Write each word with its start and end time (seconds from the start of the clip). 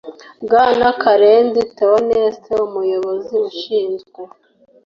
Bwana 0.43 0.87
KARENZI 1.01 1.61
Th 1.75 1.79
oneste 1.97 2.51
Umuyobozi 2.67 3.33
ushinzwe 3.49 4.21